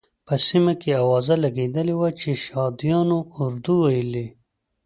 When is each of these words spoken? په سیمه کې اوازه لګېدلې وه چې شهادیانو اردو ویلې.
په 0.25 0.33
سیمه 0.47 0.73
کې 0.81 0.91
اوازه 1.03 1.35
لګېدلې 1.45 1.95
وه 1.99 2.09
چې 2.19 2.29
شهادیانو 2.43 3.17
اردو 3.41 3.75
ویلې. 3.85 4.27